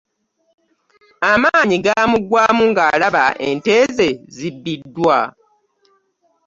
[1.31, 5.19] Amaanyi gaamuggwaamu ng'alaba ente ze zibbiddwa.